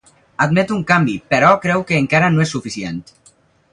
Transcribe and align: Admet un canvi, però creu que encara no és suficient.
Admet 0.45 0.71
un 0.75 0.79
canvi, 0.93 1.17
però 1.33 1.51
creu 1.67 1.85
que 1.91 1.99
encara 2.05 2.31
no 2.37 2.43
és 2.47 2.55
suficient. 2.57 2.99